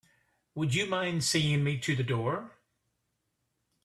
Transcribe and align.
Would 0.55 0.73
you 0.73 0.87
mind 0.87 1.23
seeing 1.23 1.63
me 1.63 1.77
to 1.77 1.95
the 1.95 2.01
door? 2.01 2.57